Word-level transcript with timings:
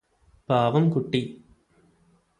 പാവം 0.49 0.89
കുട്ടി 0.89 1.21